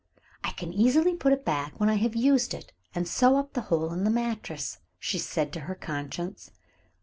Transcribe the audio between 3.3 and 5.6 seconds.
up the hole in the mattress," she said to